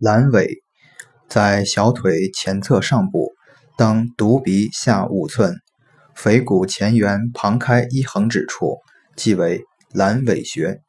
[0.00, 0.62] 阑尾
[1.28, 3.32] 在小腿前侧上部
[3.78, 5.54] 当犊鼻下五寸
[6.14, 8.76] 腓骨前缘旁开一横指处
[9.16, 9.64] 即为
[9.94, 10.85] 阑尾穴。